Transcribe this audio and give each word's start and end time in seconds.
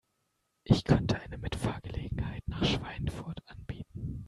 Ich 0.63 0.83
könnte 0.83 1.21
eine 1.21 1.37
Mitfahrgelegenheit 1.37 2.41
nach 2.47 2.63
Schweinfurt 2.65 3.37
anbieten 3.47 4.19